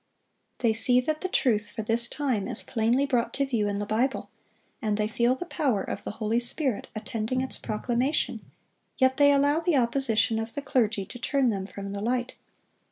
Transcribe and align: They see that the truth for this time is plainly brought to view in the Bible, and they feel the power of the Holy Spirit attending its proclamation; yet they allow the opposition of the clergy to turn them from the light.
They 0.61 0.73
see 0.73 0.99
that 1.01 1.21
the 1.21 1.29
truth 1.29 1.69
for 1.69 1.83
this 1.83 2.09
time 2.09 2.47
is 2.47 2.63
plainly 2.63 3.05
brought 3.05 3.35
to 3.35 3.45
view 3.45 3.67
in 3.67 3.77
the 3.77 3.85
Bible, 3.85 4.31
and 4.81 4.97
they 4.97 5.07
feel 5.07 5.35
the 5.35 5.45
power 5.45 5.83
of 5.83 6.03
the 6.03 6.09
Holy 6.17 6.39
Spirit 6.39 6.87
attending 6.95 7.41
its 7.41 7.59
proclamation; 7.59 8.41
yet 8.97 9.17
they 9.17 9.31
allow 9.31 9.59
the 9.59 9.77
opposition 9.77 10.39
of 10.39 10.55
the 10.55 10.61
clergy 10.63 11.05
to 11.05 11.19
turn 11.19 11.51
them 11.51 11.67
from 11.67 11.89
the 11.89 12.01
light. 12.01 12.33